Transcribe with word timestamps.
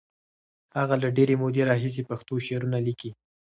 هغه 0.77 0.95
له 1.03 1.09
ډېرې 1.17 1.35
مودې 1.41 1.61
راهیسې 1.69 2.01
پښتو 2.09 2.33
شعرونه 2.45 2.77
لیکي. 2.87 3.09